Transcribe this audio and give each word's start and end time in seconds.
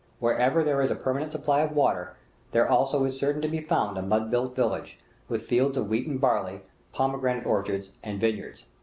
Wherever 0.19 0.63
there 0.63 0.81
is 0.81 0.89
a 0.89 0.95
permanent 0.95 1.31
supply 1.31 1.59
of 1.61 1.73
water, 1.73 2.15
there 2.53 2.67
also 2.67 3.03
is 3.05 3.19
certain 3.19 3.39
to 3.43 3.47
be 3.47 3.61
found 3.61 3.99
a 3.99 4.01
mud 4.01 4.31
built 4.31 4.55
village, 4.55 4.99
with 5.29 5.43
fields 5.45 5.77
of 5.77 5.89
wheat 5.89 6.07
and 6.07 6.19
barley, 6.19 6.61
pomegranate 6.91 7.45
orchards, 7.45 7.91
and 8.03 8.19
vineyards. 8.19 8.65